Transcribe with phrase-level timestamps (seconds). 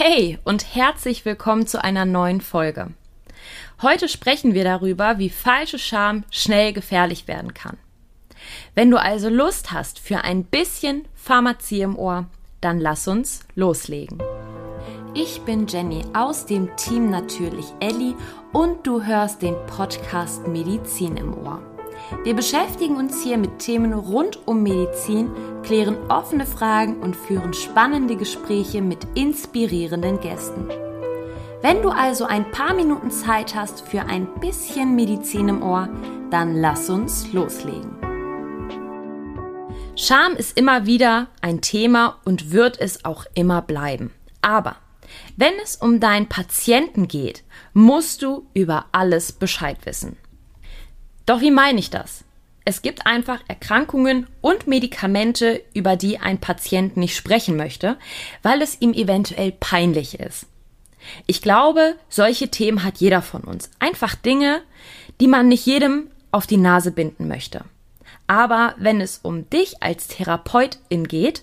[0.00, 2.92] Hey und herzlich willkommen zu einer neuen Folge.
[3.82, 7.76] Heute sprechen wir darüber, wie falsche Scham schnell gefährlich werden kann.
[8.76, 12.26] Wenn du also Lust hast für ein bisschen Pharmazie im Ohr,
[12.60, 14.22] dann lass uns loslegen.
[15.14, 18.14] Ich bin Jenny aus dem Team Natürlich Elli
[18.52, 21.60] und du hörst den Podcast Medizin im Ohr.
[22.24, 25.30] Wir beschäftigen uns hier mit Themen rund um Medizin,
[25.62, 30.68] klären offene Fragen und führen spannende Gespräche mit inspirierenden Gästen.
[31.60, 35.88] Wenn du also ein paar Minuten Zeit hast für ein bisschen Medizin im Ohr,
[36.30, 37.96] dann lass uns loslegen.
[39.96, 44.12] Scham ist immer wieder ein Thema und wird es auch immer bleiben.
[44.40, 44.76] Aber
[45.36, 47.42] wenn es um deinen Patienten geht,
[47.72, 50.16] musst du über alles Bescheid wissen.
[51.28, 52.24] Doch wie meine ich das?
[52.64, 57.98] Es gibt einfach Erkrankungen und Medikamente, über die ein Patient nicht sprechen möchte,
[58.42, 60.46] weil es ihm eventuell peinlich ist.
[61.26, 63.70] Ich glaube, solche Themen hat jeder von uns.
[63.78, 64.62] Einfach Dinge,
[65.20, 67.62] die man nicht jedem auf die Nase binden möchte.
[68.26, 71.42] Aber wenn es um dich als Therapeutin geht,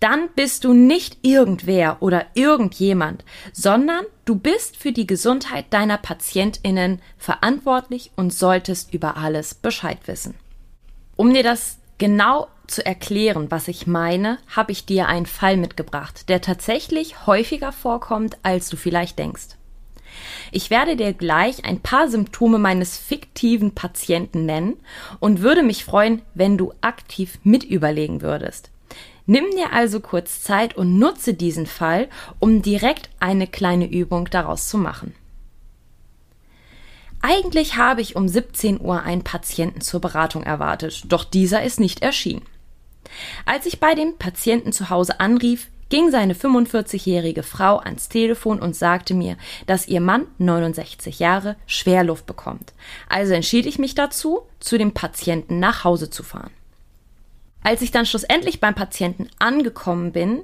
[0.00, 7.00] dann bist du nicht irgendwer oder irgendjemand, sondern du bist für die Gesundheit deiner Patientinnen
[7.18, 10.34] verantwortlich und solltest über alles Bescheid wissen.
[11.16, 16.28] Um dir das genau zu erklären, was ich meine, habe ich dir einen Fall mitgebracht,
[16.28, 19.56] der tatsächlich häufiger vorkommt, als du vielleicht denkst.
[20.50, 24.76] Ich werde dir gleich ein paar Symptome meines fiktiven Patienten nennen
[25.20, 28.70] und würde mich freuen, wenn du aktiv mitüberlegen würdest.
[29.26, 34.68] Nimm dir also kurz Zeit und nutze diesen Fall, um direkt eine kleine Übung daraus
[34.68, 35.14] zu machen.
[37.22, 42.02] Eigentlich habe ich um 17 Uhr einen Patienten zur Beratung erwartet, doch dieser ist nicht
[42.02, 42.46] erschienen.
[43.44, 48.76] Als ich bei dem Patienten zu Hause anrief, ging seine 45-jährige Frau ans Telefon und
[48.76, 52.72] sagte mir, dass ihr Mann 69 Jahre Schwerluft bekommt.
[53.08, 56.52] Also entschied ich mich dazu, zu dem Patienten nach Hause zu fahren.
[57.62, 60.42] Als ich dann schlussendlich beim Patienten angekommen bin,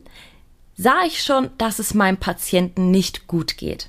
[0.77, 3.88] sah ich schon, dass es meinem Patienten nicht gut geht.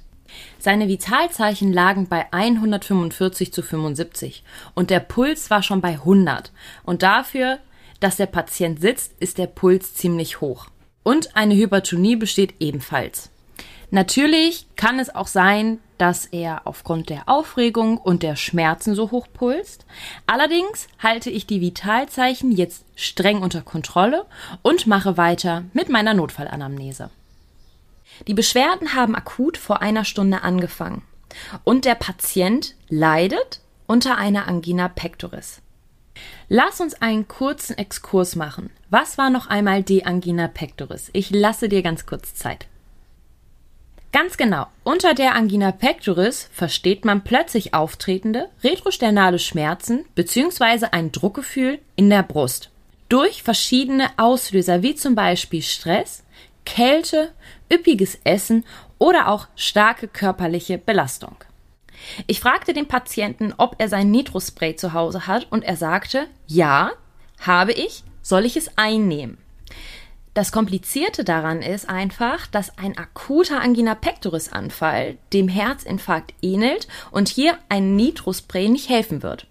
[0.60, 4.44] Seine Vitalzeichen lagen bei 145 zu 75
[4.76, 6.52] und der Puls war schon bei 100.
[6.84, 7.60] Und dafür,
[8.00, 10.68] dass der Patient sitzt, ist der Puls ziemlich hoch.
[11.04, 13.30] Und eine Hypertonie besteht ebenfalls.
[13.92, 19.28] Natürlich kann es auch sein, dass er aufgrund der Aufregung und der Schmerzen so hoch
[19.34, 19.86] pulst.
[20.26, 24.26] Allerdings halte ich die Vitalzeichen jetzt streng unter Kontrolle
[24.62, 27.10] und mache weiter mit meiner Notfallanamnese.
[28.28, 31.04] Die Beschwerden haben akut vor einer Stunde angefangen
[31.64, 35.62] und der Patient leidet unter einer Angina pectoris.
[36.50, 38.72] Lass uns einen kurzen Exkurs machen.
[38.90, 41.10] Was war noch einmal die Angina pectoris?
[41.14, 42.68] Ich lasse dir ganz kurz Zeit.
[44.12, 44.68] Ganz genau.
[44.84, 50.88] Unter der Angina pectoris versteht man plötzlich auftretende retrosternale Schmerzen bzw.
[50.92, 52.72] ein Druckgefühl in der Brust.
[53.10, 56.24] Durch verschiedene Auslöser wie zum Beispiel Stress,
[56.66, 57.32] Kälte,
[57.72, 58.66] üppiges Essen
[58.98, 61.36] oder auch starke körperliche Belastung.
[62.28, 66.92] Ich fragte den Patienten, ob er sein Nitrospray zu Hause hat und er sagte, ja,
[67.40, 69.38] habe ich, soll ich es einnehmen?
[70.38, 77.28] Das Komplizierte daran ist einfach, dass ein akuter Angina pectoris Anfall dem Herzinfarkt ähnelt und
[77.28, 79.48] hier ein Nitrospray nicht helfen wird.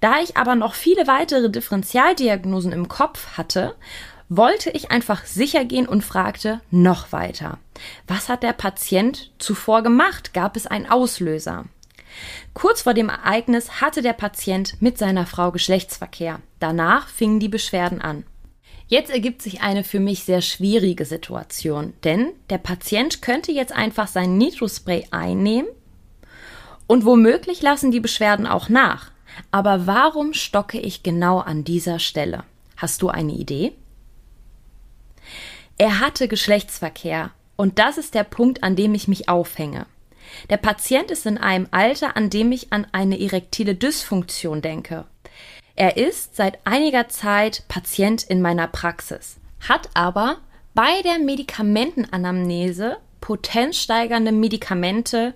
[0.00, 3.76] Da ich aber noch viele weitere Differentialdiagnosen im Kopf hatte,
[4.30, 7.58] wollte ich einfach sicher gehen und fragte noch weiter.
[8.06, 10.32] Was hat der Patient zuvor gemacht?
[10.32, 11.66] Gab es einen Auslöser?
[12.54, 16.40] Kurz vor dem Ereignis hatte der Patient mit seiner Frau Geschlechtsverkehr.
[16.60, 18.24] Danach fingen die Beschwerden an.
[18.88, 24.06] Jetzt ergibt sich eine für mich sehr schwierige Situation, denn der Patient könnte jetzt einfach
[24.06, 25.68] sein Nitrospray einnehmen
[26.86, 29.10] und womöglich lassen die Beschwerden auch nach.
[29.50, 32.44] Aber warum stocke ich genau an dieser Stelle?
[32.76, 33.72] Hast du eine Idee?
[35.78, 39.86] Er hatte Geschlechtsverkehr und das ist der Punkt, an dem ich mich aufhänge.
[40.48, 45.06] Der Patient ist in einem Alter, an dem ich an eine erektile Dysfunktion denke.
[45.76, 49.36] Er ist seit einiger Zeit Patient in meiner Praxis,
[49.68, 50.38] hat aber
[50.74, 55.34] bei der Medikamentenanamnese potenzsteigernde Medikamente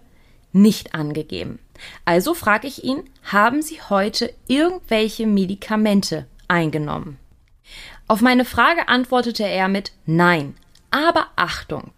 [0.53, 1.59] nicht angegeben.
[2.07, 7.19] Also frage ich ihn, haben Sie heute irgendwelche Medikamente eingenommen?
[8.09, 10.55] Auf meine Frage antwortete er mit Nein.
[10.91, 11.93] Aber Achtung,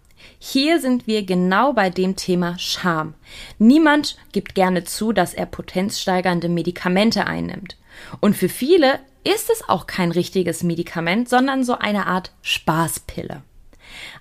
[0.44, 3.14] hier sind wir genau bei dem Thema Scham.
[3.60, 7.76] Niemand gibt gerne zu, dass er potenzsteigernde Medikamente einnimmt.
[8.18, 13.44] Und für viele ist es auch kein richtiges Medikament, sondern so eine Art Spaßpille.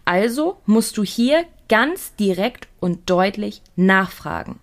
[0.05, 4.59] Also musst du hier ganz direkt und deutlich nachfragen.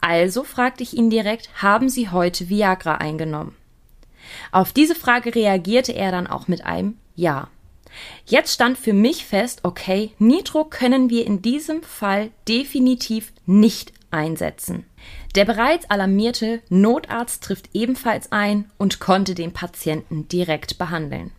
[0.00, 3.56] Also fragte ich ihn direkt, haben Sie heute Viagra eingenommen?
[4.52, 7.48] Auf diese Frage reagierte er dann auch mit einem Ja.
[8.26, 14.86] Jetzt stand für mich fest, okay, Nitro können wir in diesem Fall definitiv nicht einsetzen.
[15.34, 21.32] Der bereits alarmierte Notarzt trifft ebenfalls ein und konnte den Patienten direkt behandeln.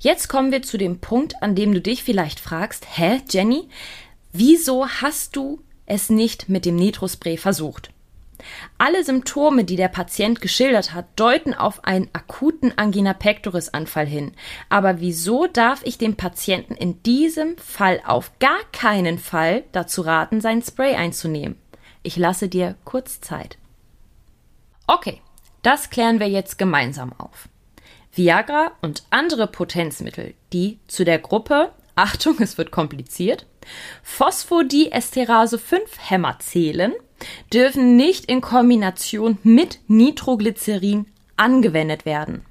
[0.00, 3.68] Jetzt kommen wir zu dem Punkt, an dem du dich vielleicht fragst, hä, Jenny,
[4.32, 7.90] wieso hast du es nicht mit dem Nitrospray versucht?
[8.78, 14.32] Alle Symptome, die der Patient geschildert hat, deuten auf einen akuten Angina pectoris Anfall hin.
[14.68, 20.40] Aber wieso darf ich dem Patienten in diesem Fall auf gar keinen Fall dazu raten,
[20.40, 21.56] sein Spray einzunehmen?
[22.02, 23.58] Ich lasse dir kurz Zeit.
[24.86, 25.20] Okay,
[25.62, 27.48] das klären wir jetzt gemeinsam auf.
[28.12, 33.46] Viagra und andere Potenzmittel, die zu der Gruppe, Achtung, es wird kompliziert,
[34.02, 36.94] Phosphodiesterase 5 Hämmer zählen,
[37.52, 42.44] dürfen nicht in Kombination mit Nitroglycerin angewendet werden.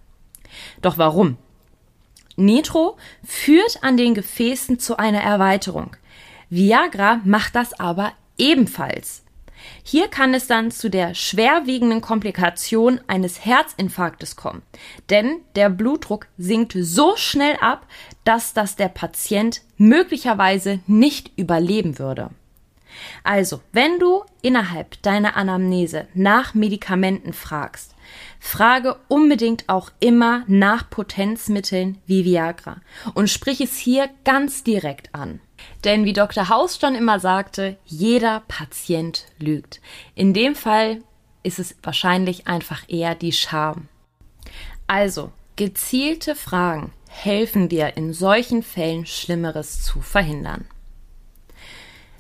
[0.82, 1.38] Doch warum?
[2.38, 5.96] Nitro führt an den Gefäßen zu einer Erweiterung.
[6.50, 9.24] Viagra macht das aber ebenfalls.
[9.84, 14.62] Hier kann es dann zu der schwerwiegenden Komplikation eines Herzinfarktes kommen,
[15.10, 17.88] denn der Blutdruck sinkt so schnell ab,
[18.26, 22.30] dass das der Patient möglicherweise nicht überleben würde.
[23.24, 27.96] Also, wenn du innerhalb deiner Anamnese nach Medikamenten fragst,
[28.40, 32.82] frage unbedingt auch immer nach Potenzmitteln wie Viagra
[33.14, 35.40] und sprich es hier ganz direkt an.
[35.84, 36.50] Denn wie Dr.
[36.50, 39.82] Haus schon immer sagte, jeder Patient lügt.
[40.14, 41.02] In dem Fall
[41.44, 43.88] ist es wahrscheinlich einfach eher die Scham.
[44.88, 50.66] Also, gezielte Fragen helfen dir in solchen Fällen Schlimmeres zu verhindern.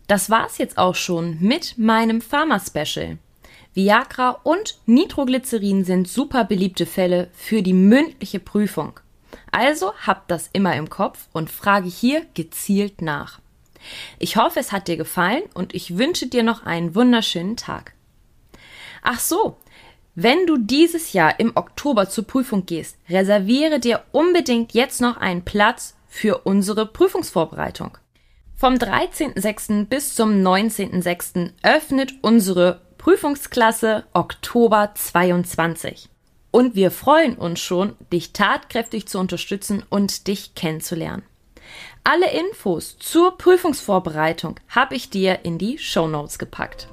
[0.08, 3.18] Das war's jetzt auch schon mit meinem Pharma-Special.
[3.74, 9.00] Viagra und Nitroglycerin sind super beliebte Fälle für die mündliche Prüfung.
[9.52, 13.40] Also habt das immer im Kopf und frage hier gezielt nach.
[14.20, 17.94] Ich hoffe, es hat dir gefallen und ich wünsche dir noch einen wunderschönen Tag.
[19.02, 19.58] Ach so,
[20.16, 25.44] wenn du dieses Jahr im Oktober zur Prüfung gehst, reserviere dir unbedingt jetzt noch einen
[25.44, 27.98] Platz für unsere Prüfungsvorbereitung.
[28.58, 29.88] Vom 13.06.
[29.88, 31.52] bis zum 19.06.
[31.62, 36.08] öffnet unsere Prüfungsklasse Oktober 22.
[36.52, 41.24] Und wir freuen uns schon, dich tatkräftig zu unterstützen und dich kennenzulernen.
[42.06, 46.88] Alle Infos zur Prüfungsvorbereitung habe ich dir in die Show Notes gepackt.